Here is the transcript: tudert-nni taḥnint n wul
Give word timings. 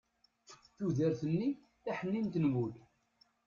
tudert-nni 0.75 1.49
taḥnint 1.83 2.35
n 2.39 2.45
wul 2.53 2.73